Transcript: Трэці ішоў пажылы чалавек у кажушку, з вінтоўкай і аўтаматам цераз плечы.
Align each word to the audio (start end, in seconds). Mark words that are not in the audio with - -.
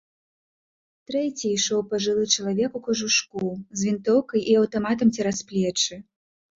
Трэці 1.11 1.43
ішоў 1.51 1.83
пажылы 1.91 2.25
чалавек 2.37 2.71
у 2.81 2.83
кажушку, 2.89 3.45
з 3.53 3.79
вінтоўкай 3.91 4.45
і 4.45 4.61
аўтаматам 4.67 5.07
цераз 5.17 5.37
плечы. 5.51 6.05